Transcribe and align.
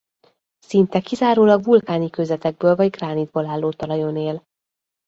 Szinte 0.59 0.99
kizárólag 1.01 1.63
vulkáni 1.63 2.09
kőzetekből 2.09 2.75
vagy 2.75 2.89
gránitból 2.89 3.45
álló 3.45 3.71
talajon 3.71 4.17
él. 4.17 4.45